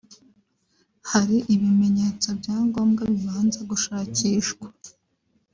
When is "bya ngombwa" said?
2.39-3.03